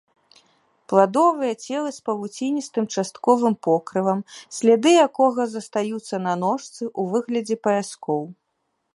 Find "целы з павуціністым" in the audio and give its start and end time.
1.65-2.85